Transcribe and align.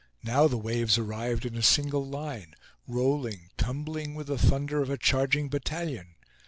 Now 0.23 0.47
the 0.47 0.57
waves 0.57 0.97
arrived 0.97 1.45
in 1.45 1.55
a 1.55 1.61
single 1.61 2.03
line, 2.03 2.55
rolling, 2.87 3.51
tumbling 3.55 4.15
with 4.15 4.25
the 4.25 4.37
thunder 4.39 4.81
of 4.81 4.89
a 4.89 4.97
charging 4.97 5.47
battalion. 5.47 6.15